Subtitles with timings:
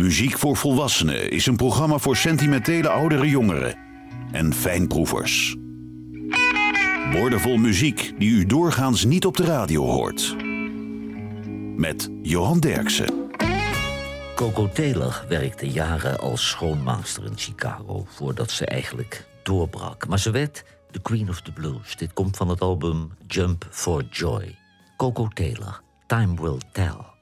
[0.00, 3.76] Muziek voor Volwassenen is een programma voor sentimentele oudere jongeren
[4.32, 5.56] en fijnproevers.
[7.12, 10.36] Woordenvol muziek die u doorgaans niet op de radio hoort.
[11.76, 13.30] Met Johan Derksen.
[14.34, 20.08] Coco Taylor werkte jaren als schoonmaakster in Chicago voordat ze eigenlijk doorbrak.
[20.08, 21.96] Maar ze werd de Queen of the Blues.
[21.96, 24.56] Dit komt van het album Jump for Joy.
[24.96, 27.19] Coco Taylor, Time Will Tell.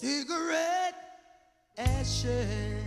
[0.00, 0.94] Cigarette
[1.76, 2.82] ashes.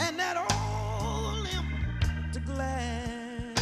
[0.00, 3.60] And that old empty glass.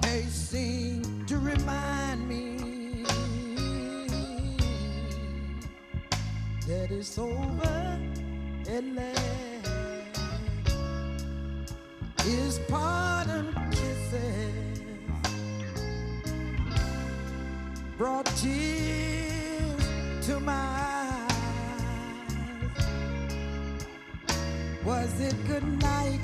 [0.00, 3.04] They seem to remind me
[6.66, 8.00] that it's over
[8.70, 10.10] at last.
[12.24, 14.65] Is pardon kisses
[17.96, 19.88] brought tears
[20.26, 21.32] to my eyes.
[24.84, 26.20] Was it good night?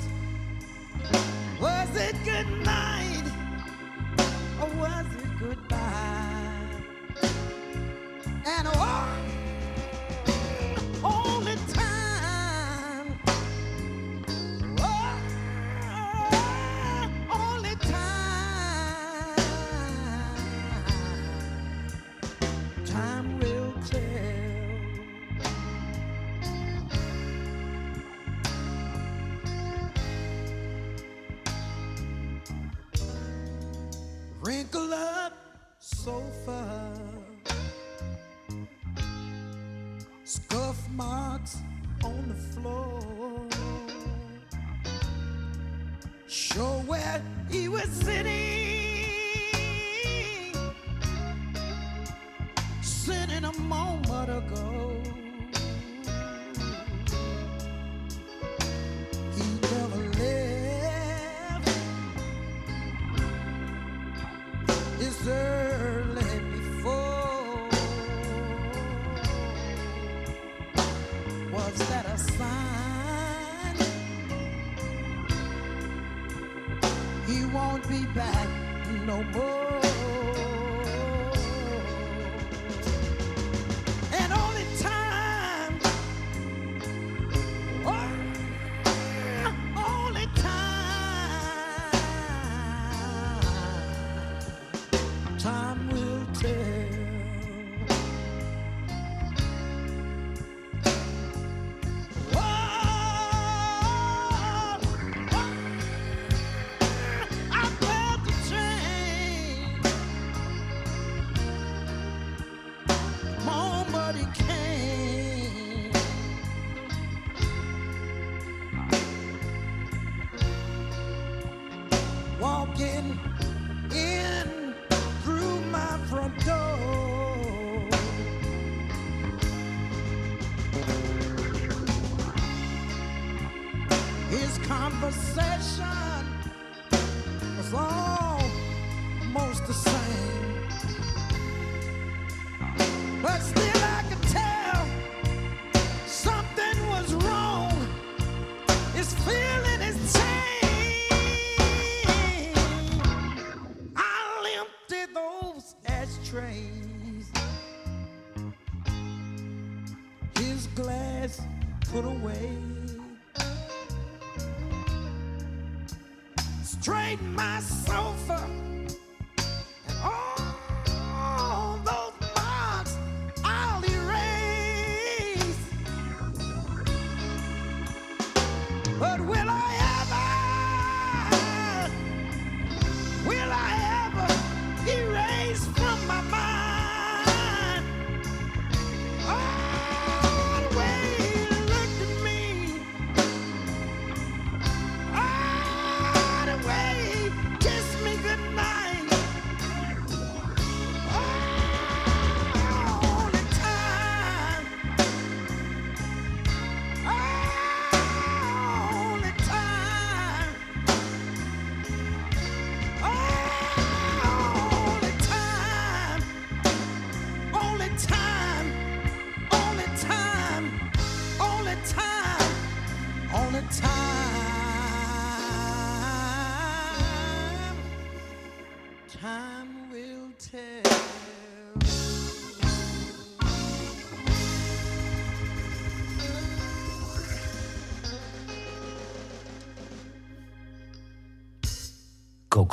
[1.59, 3.23] Was it good night?
[4.61, 6.53] Or was it goodbye?
[8.45, 9.07] And oh,
[11.03, 11.92] only time.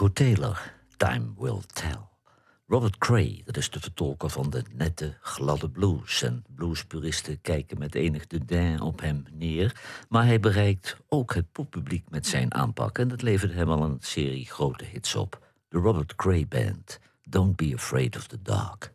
[0.00, 2.08] Coco Taylor, Time Will Tell.
[2.66, 6.22] Robert Cray, dat is de vertolker van de nette, gladde blues.
[6.22, 9.80] En bluespuristen kijken met enig dédain op hem neer.
[10.08, 12.98] Maar hij bereikt ook het poppubliek met zijn aanpak.
[12.98, 15.46] En dat leverde hem al een serie grote hits op.
[15.68, 18.92] De Robert Cray Band, Don't Be Afraid of the Dark.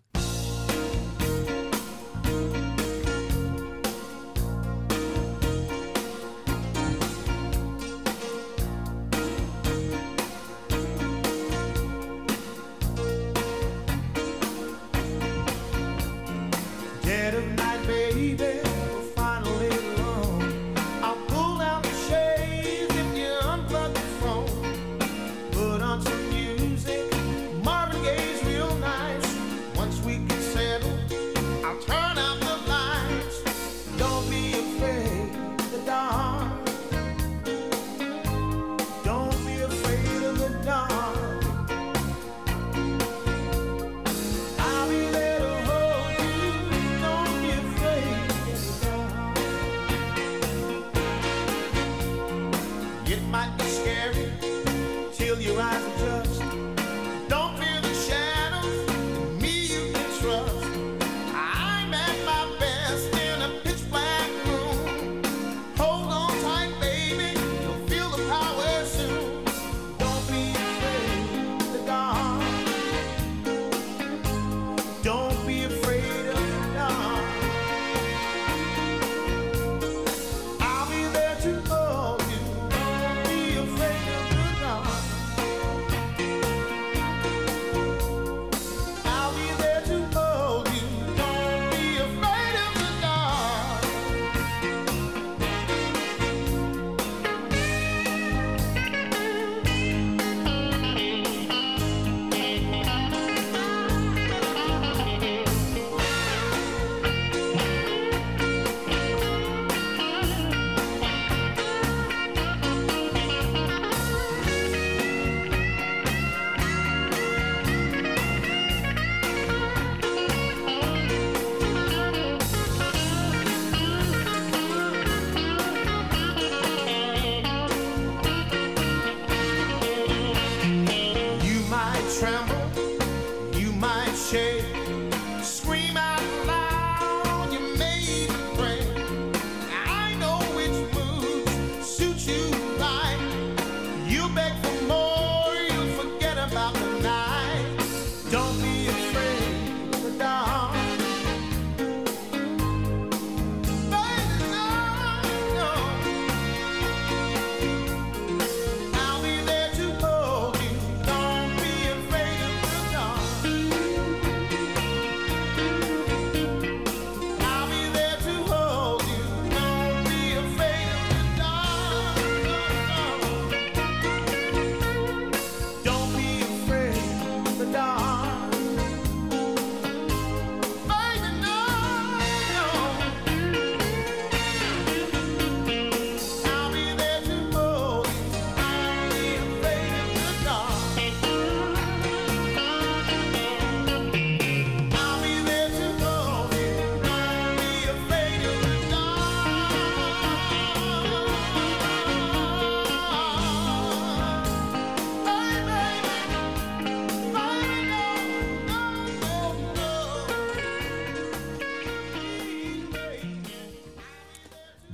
[30.05, 30.44] we can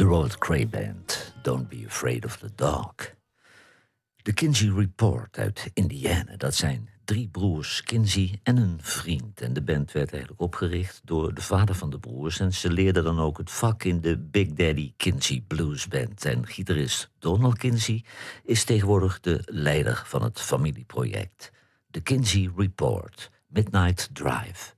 [0.01, 3.15] De Robert Cray Band, Don't Be Afraid of the Dark.
[4.21, 9.41] De Kinsey Report uit Indiana, dat zijn drie broers Kinsey en een vriend.
[9.41, 12.39] En de band werd eigenlijk opgericht door de vader van de broers.
[12.39, 16.25] En ze leerden dan ook het vak in de Big Daddy Kinsey Blues Band.
[16.25, 18.03] En gitarist Donald Kinsey
[18.43, 21.51] is tegenwoordig de leider van het familieproject.
[21.87, 24.73] De Kinsey Report, Midnight Drive.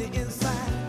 [0.00, 0.79] the inside.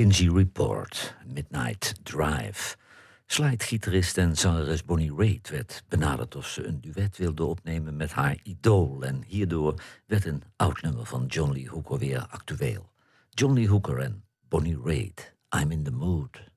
[0.00, 2.76] Kinsey Report, Midnight Drive.
[3.26, 8.36] Slidegitarist en zangeres Bonnie Raitt werd benaderd of ze een duet wilde opnemen met haar
[8.42, 9.02] idool.
[9.02, 9.74] En hierdoor
[10.06, 12.92] werd een oud nummer van John Lee Hooker weer actueel.
[13.30, 16.49] John Lee Hooker en Bonnie Raitt, I'm in the Mood.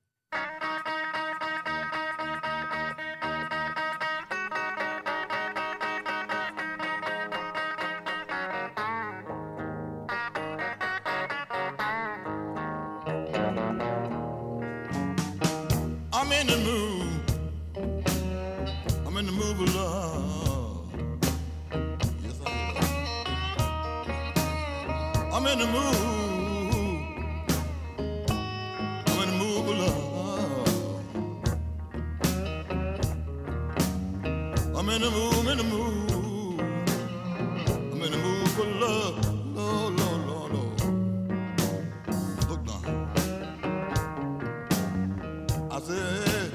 [45.74, 46.52] I said,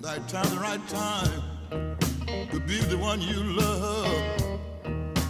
[0.00, 1.42] that time, the right time
[2.50, 4.10] to be the one you love.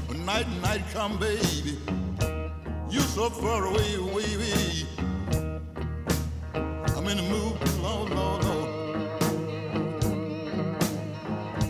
[0.09, 1.77] When night and night come, baby,
[2.89, 4.87] you're so far away, baby.
[6.97, 8.69] I'm in the mood, Lord, Lord, Lord.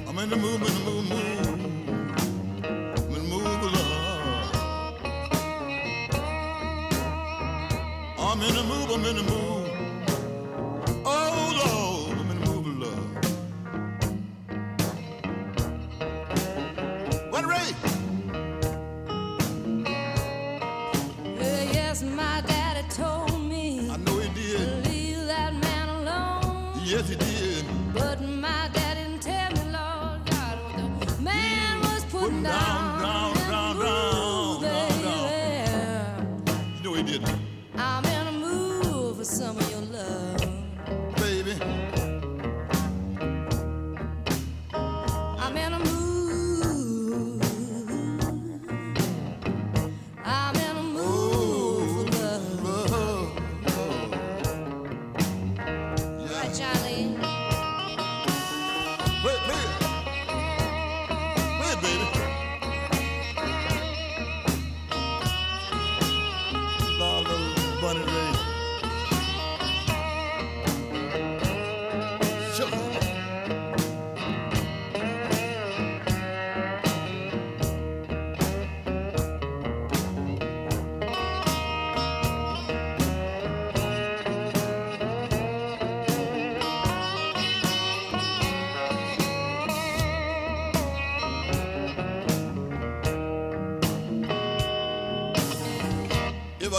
[0.07, 1.25] I'm in the mood, in the mood, mood.
[8.21, 9.54] I'm in the mood, I'm in the mood.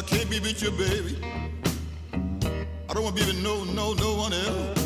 [0.05, 1.17] Can't be with you, baby,
[2.89, 4.79] I don't want to be with no, no, no one else.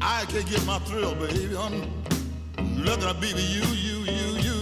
[0.00, 1.56] I can't get my thrill, baby.
[1.56, 4.57] I'm rather I be with you, you, you, you.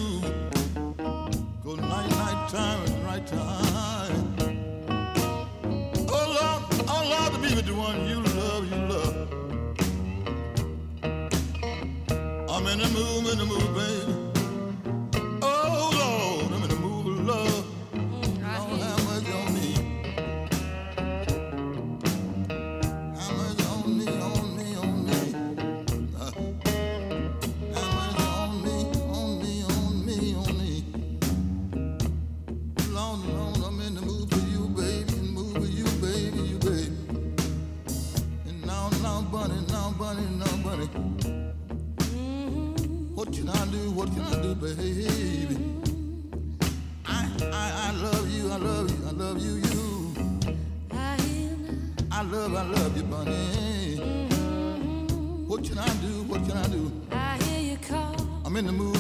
[55.76, 56.22] Can I do?
[56.22, 56.92] What can I do?
[57.10, 58.16] I hear you call.
[58.46, 58.96] I'm in the mood.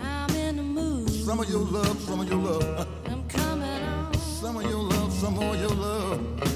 [0.00, 1.08] I'm in the mood.
[1.10, 2.88] Some of your love, some of your love.
[3.06, 4.14] I'm coming on.
[4.14, 6.53] Some of your love, some of your love.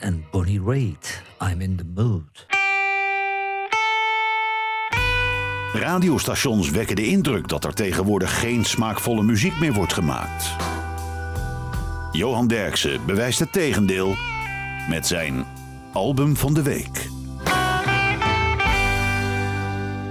[0.00, 1.22] En Bonnie Raitt.
[1.40, 2.46] I'm in the mood.
[5.72, 10.50] Radiostations wekken de indruk dat er tegenwoordig geen smaakvolle muziek meer wordt gemaakt.
[12.12, 14.16] Johan Derksen bewijst het tegendeel
[14.88, 15.44] met zijn
[15.92, 17.08] album van de week.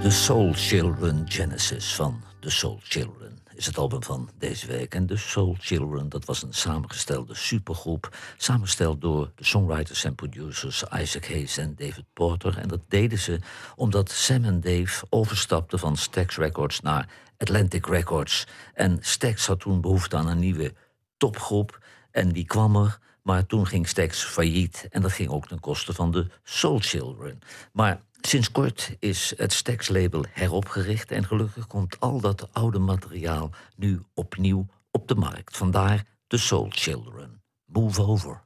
[0.02, 4.94] The Soul Children Genesis van The Soul Children is het album van deze week.
[4.94, 8.16] En The Soul Children, dat was een samengestelde supergroep.
[8.36, 12.58] Samengesteld door de songwriters en producers Isaac Hayes en David Porter.
[12.58, 13.38] En dat deden ze
[13.76, 18.46] omdat Sam en Dave overstapten van Stax Records naar Atlantic Records.
[18.74, 20.74] En Stax had toen behoefte aan een nieuwe
[21.16, 21.78] topgroep.
[22.10, 24.86] En die kwam er, maar toen ging Stax failliet.
[24.90, 27.38] En dat ging ook ten koste van de Soul Children.
[27.72, 31.10] Maar sinds kort is het Stax-label heropgericht.
[31.10, 35.56] En gelukkig komt al dat oude materiaal nu opnieuw op de markt.
[35.56, 37.42] Vandaar de Soul Children.
[37.64, 38.42] Move over.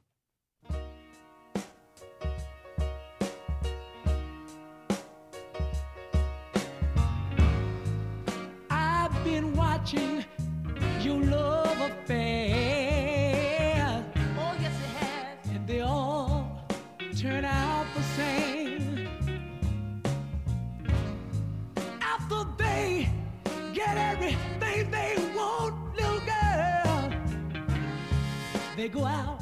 [28.77, 29.41] They go out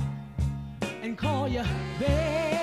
[1.04, 1.62] and call you
[2.00, 2.55] bad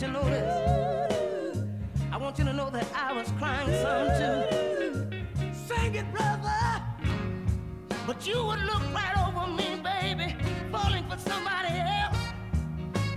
[0.00, 1.68] that you.
[2.12, 5.52] I want you to know that I was crying some too.
[5.52, 6.82] Sing it, brother.
[8.06, 10.34] But you would look right over me, baby,
[10.72, 12.16] falling for somebody else.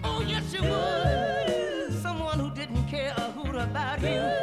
[0.03, 2.01] Oh, yes, you would.
[2.01, 4.40] Someone who didn't care a hoot about you.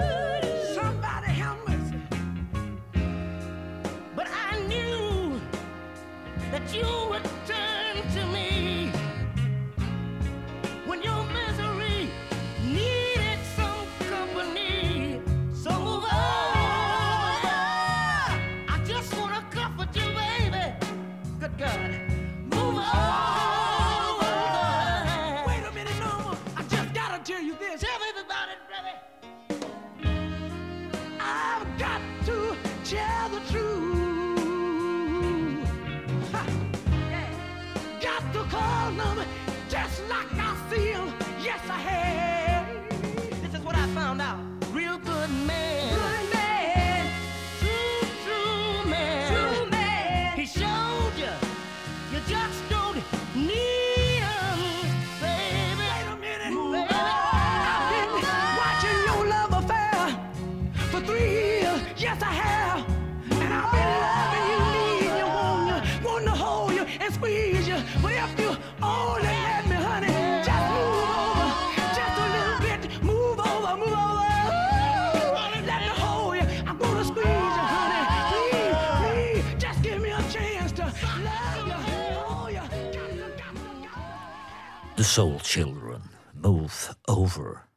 [85.09, 87.68] Soul Children, Move Over.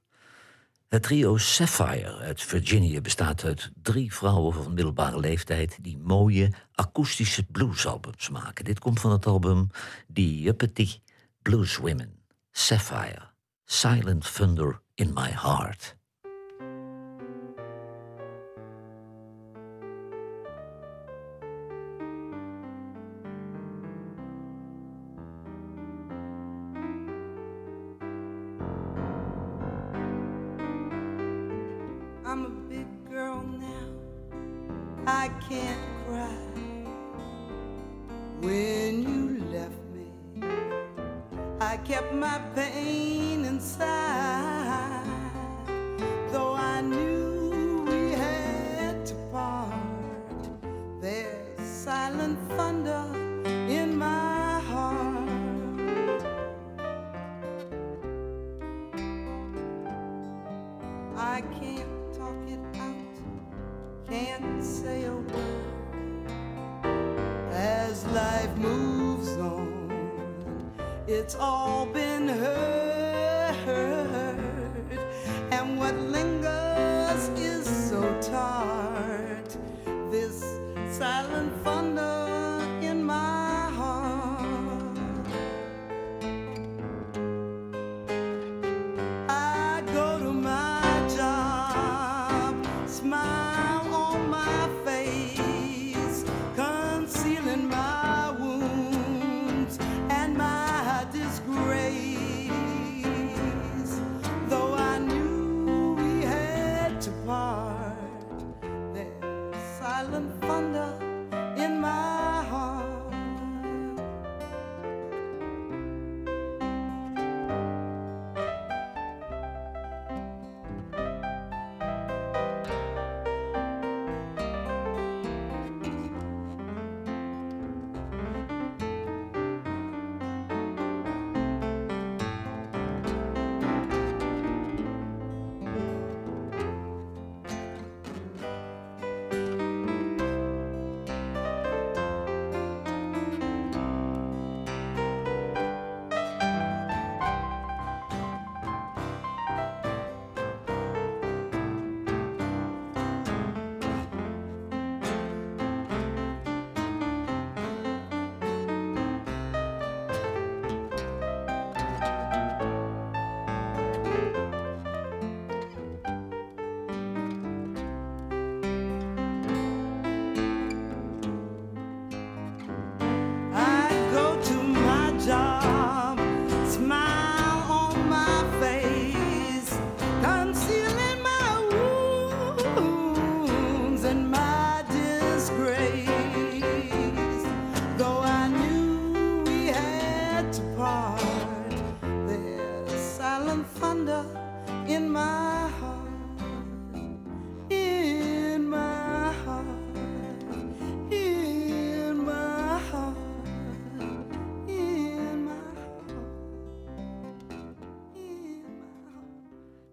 [0.89, 7.45] Het trio Sapphire uit Virginia bestaat uit drie vrouwen van middelbare leeftijd die mooie akoestische
[7.45, 8.65] bluesalbums maken.
[8.65, 9.67] Dit komt van het album
[10.13, 10.99] The Uppity
[11.41, 12.19] Blues Women,
[12.51, 13.31] Sapphire,
[13.65, 16.00] Silent Thunder in My Heart.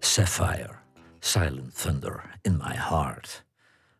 [0.09, 0.79] Sapphire,
[1.21, 3.45] Silent Thunder in My Heart.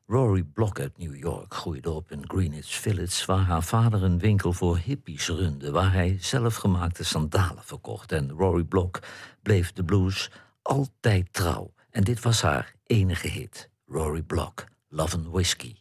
[0.07, 4.53] Rory Block uit New York groeide op in Greenwich Village, waar haar vader een winkel
[4.53, 8.13] voor hippies runde, waar hij zelfgemaakte sandalen verkocht.
[8.13, 8.99] En Rory Block
[9.43, 10.31] bleef de blues
[10.63, 11.73] altijd trouw.
[11.91, 13.71] En dit was haar enige hit.
[13.87, 15.77] Rory Block, Love and Whiskey.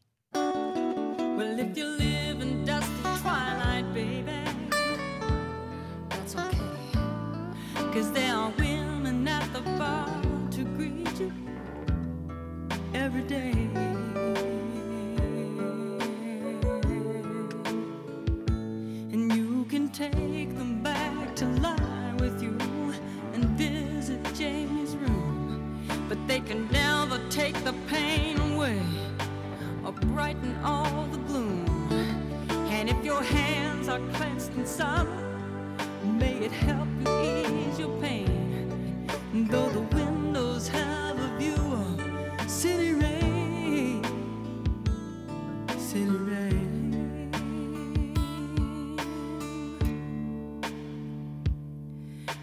[13.07, 13.53] Every day.
[19.13, 22.57] And you can take them back to lie with you
[23.33, 25.87] and visit Jamie's room.
[26.09, 28.81] But they can never take the pain away
[29.85, 31.65] or brighten all the gloom.
[32.75, 35.23] And if your hands are clenched in sorrow,
[36.03, 39.07] may it help you ease your pain.
[39.49, 39.85] Though the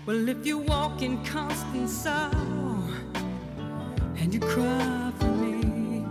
[0.06, 2.84] Well, if you walk in constant sorrow
[4.16, 6.04] and you cry for me,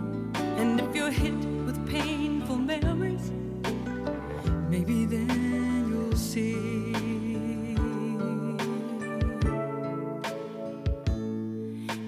[0.60, 1.32] and if you're hit
[1.64, 3.30] with painful memories,
[4.68, 6.92] maybe then you'll see.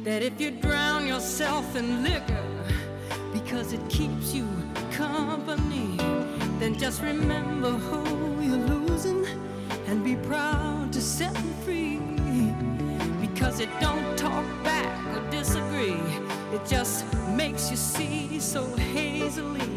[0.03, 2.47] That if you drown yourself in liquor
[3.33, 4.49] because it keeps you
[4.97, 5.95] company,
[6.59, 9.27] then just remember who you're losing
[9.87, 11.99] and be proud to set them free
[13.21, 16.01] because it don't talk back or disagree.
[16.55, 19.76] It just makes you see so hazily.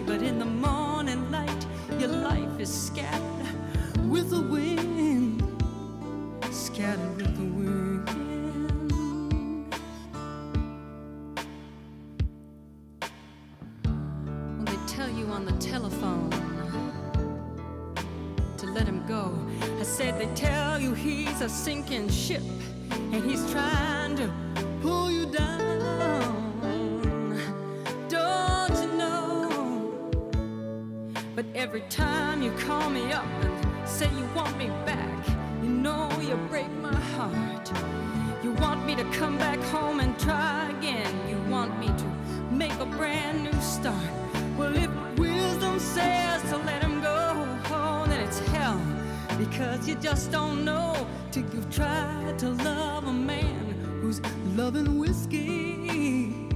[49.60, 54.22] Because you just don't know till you've tried to love a man who's
[54.56, 56.48] loving whiskey.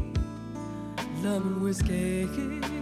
[1.22, 2.73] Loving whiskey.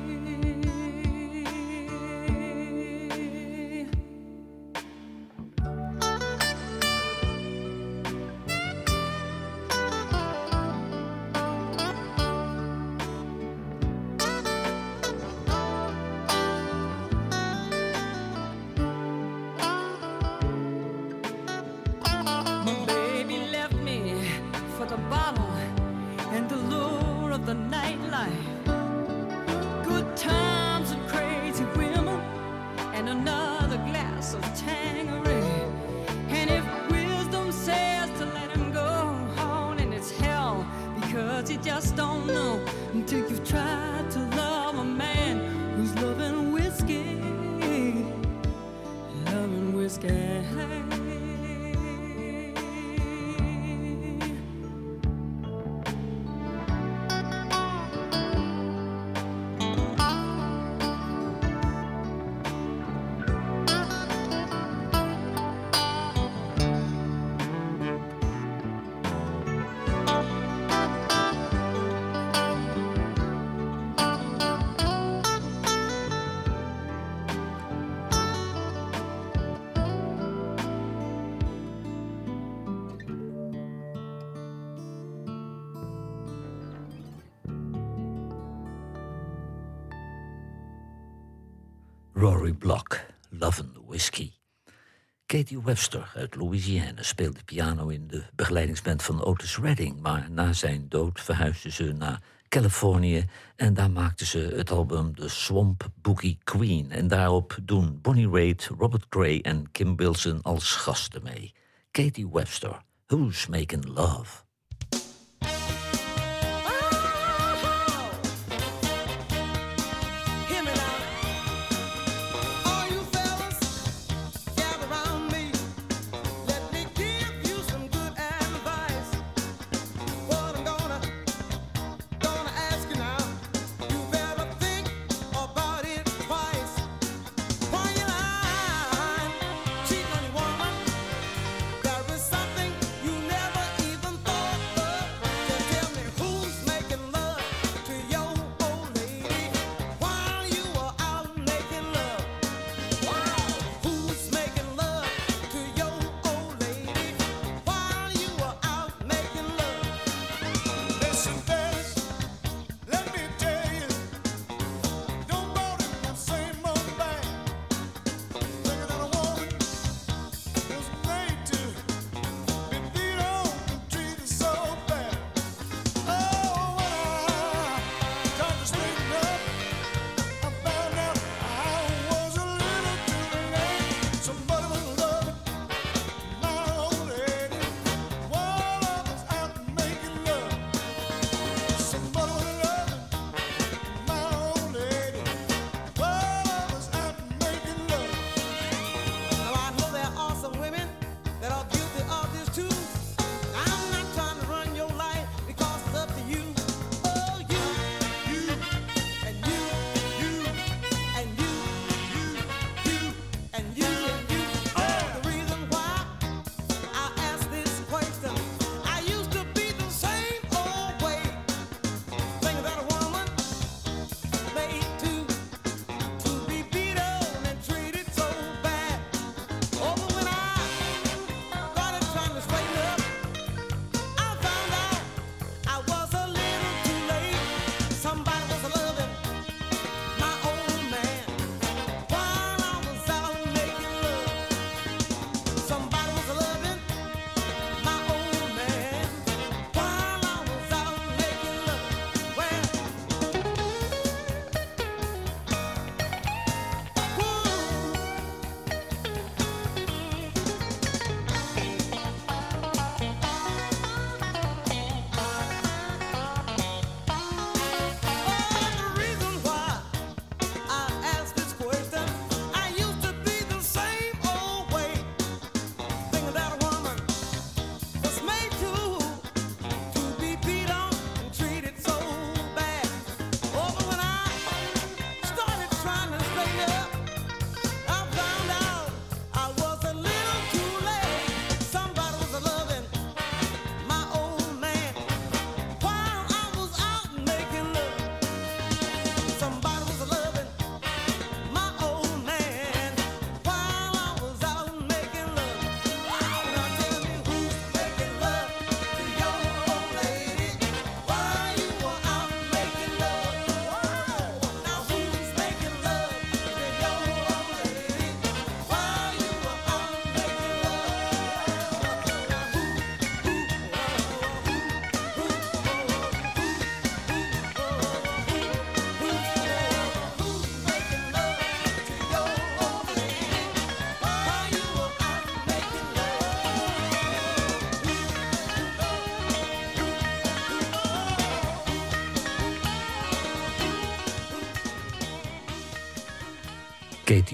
[92.22, 94.34] Rory Block, Love and Whiskey.
[95.26, 100.02] Katie Webster uit Louisiana speelde piano in de begeleidingsband van Otis Redding.
[100.02, 105.30] Maar na zijn dood verhuisde ze naar Californië en daar maakte ze het album The
[105.30, 106.92] Swamp Boogie Queen.
[106.92, 111.54] En daarop doen Bonnie Raitt, Robert Gray en Kim Wilson als gasten mee.
[111.92, 114.51] Katie Webster, Who's Making Love?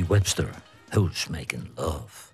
[0.05, 0.49] Webster,
[0.89, 2.33] Who's Making Love.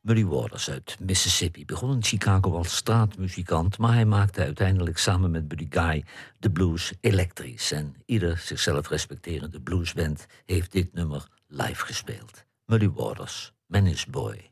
[0.00, 5.48] Muddy Waters uit Mississippi begon in Chicago als straatmuzikant, maar hij maakte uiteindelijk samen met
[5.48, 6.04] Buddy Guy
[6.38, 7.72] de blues elektrisch.
[7.72, 12.44] En ieder zichzelf respecterende bluesband heeft dit nummer live gespeeld.
[12.64, 14.51] Muddy Waters, Man is Boy.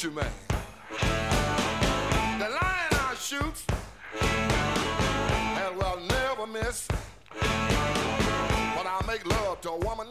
[0.00, 0.32] country man.
[2.38, 3.64] The lion I shoot
[4.22, 6.88] and will never miss.
[8.76, 10.06] When I make love to a woman,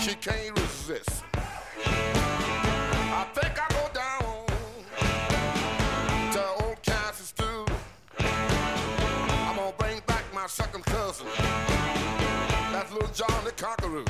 [0.00, 1.24] she can't resist.
[1.84, 4.46] I think I go down
[6.32, 7.66] to old Kansas too.
[8.20, 11.26] I'm gonna bring back my second cousin,
[12.70, 14.04] that little John the Conqueror.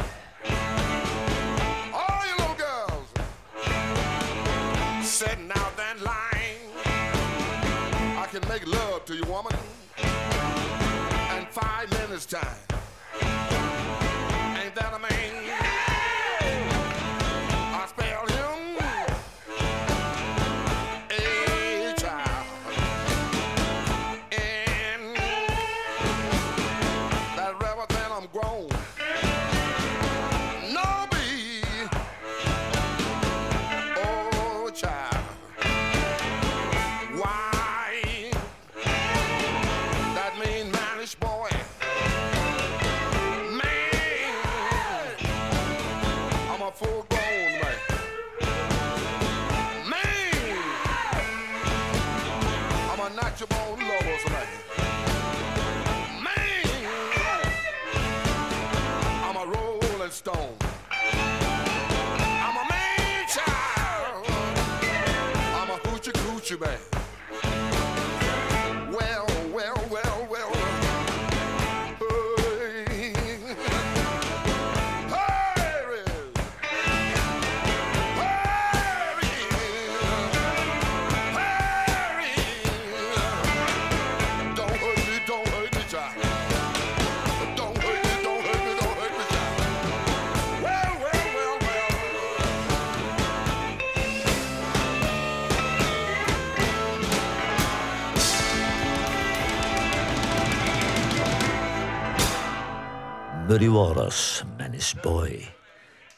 [103.70, 105.54] Warus man is Boy.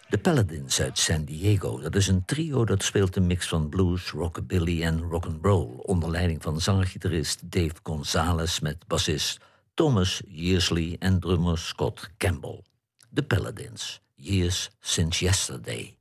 [0.09, 1.81] De Paladins uit San Diego.
[1.81, 5.69] Dat is een trio dat speelt een mix van blues, rockabilly en rock'n'roll.
[5.77, 9.41] Onder leiding van zanggitarist Dave Gonzalez met bassist
[9.75, 12.63] Thomas Yearsley en drummer Scott Campbell.
[13.09, 15.97] De Paladins, Years Since Yesterday.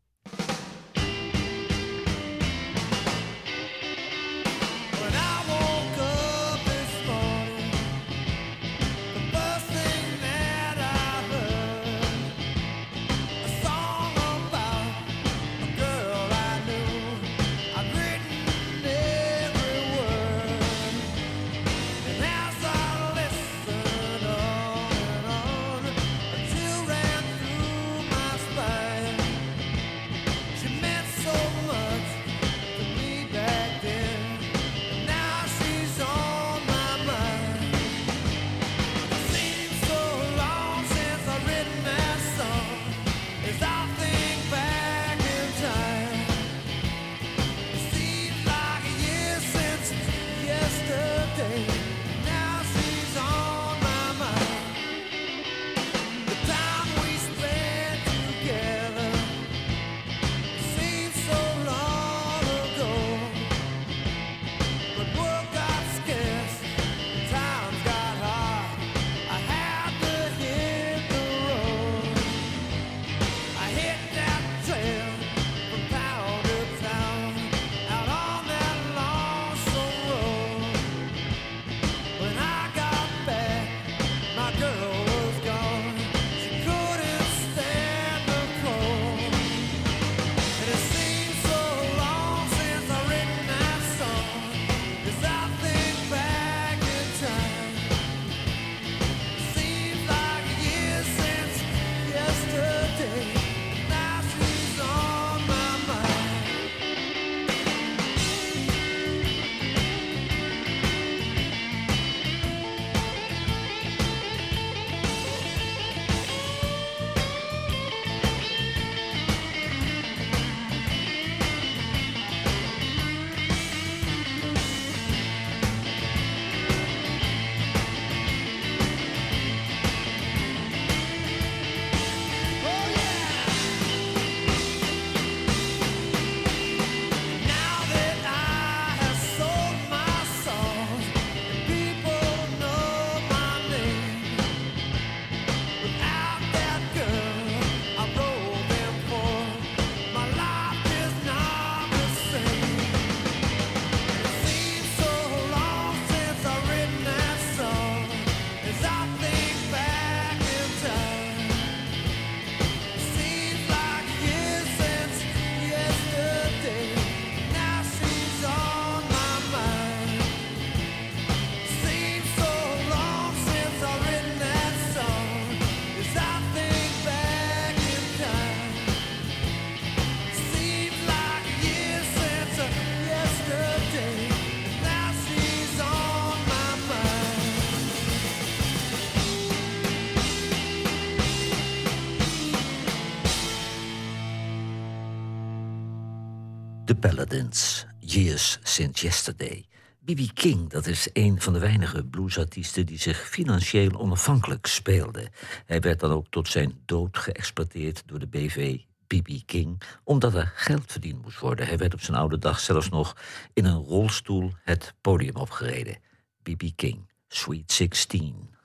[197.00, 199.66] Paladins, Years Since Yesterday.
[200.06, 200.34] B.B.
[200.34, 205.32] King, dat is een van de weinige bluesartiesten die zich financieel onafhankelijk speelde.
[205.66, 208.78] Hij werd dan ook tot zijn dood geëxploiteerd door de BV
[209.08, 209.30] B.B.
[209.46, 211.68] King, omdat er geld verdiend moest worden.
[211.68, 213.16] Hij werd op zijn oude dag zelfs nog
[213.54, 215.98] in een rolstoel het podium opgereden.
[216.44, 216.64] B.B.
[216.76, 218.57] King, Sweet 16.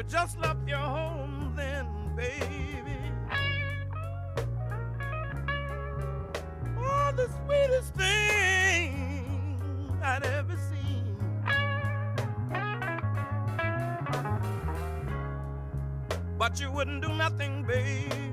[0.00, 1.86] You just left your home then,
[2.16, 2.96] baby.
[6.78, 11.16] Oh, the sweetest thing I'd ever seen.
[16.38, 18.29] But you wouldn't do nothing, babe.